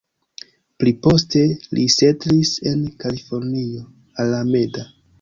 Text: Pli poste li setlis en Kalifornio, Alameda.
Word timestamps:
Pli 0.83 0.93
poste 1.07 1.43
li 1.79 1.85
setlis 1.97 2.57
en 2.73 2.83
Kalifornio, 3.07 3.89
Alameda. 4.27 4.93